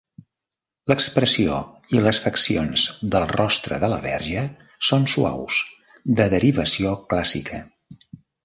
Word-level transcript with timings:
L'expressió 0.91 1.57
i 1.97 2.01
les 2.05 2.19
faccions 2.23 2.85
del 3.15 3.27
rostre 3.33 3.79
de 3.85 3.91
la 3.93 4.01
Verge 4.07 4.47
són 4.91 5.07
suaus, 5.15 5.61
de 6.21 6.31
derivació 6.37 6.99
clàssica. 7.13 7.63